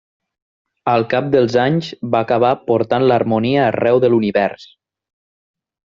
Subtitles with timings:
[0.93, 4.69] Al cap dels anys va acabar portant l'harmonia arreu de l'univers.